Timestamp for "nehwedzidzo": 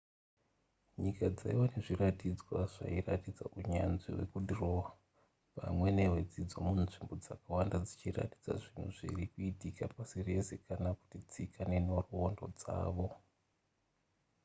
5.97-6.57